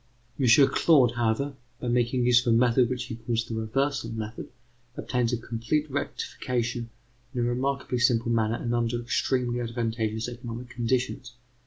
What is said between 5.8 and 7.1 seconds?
rectification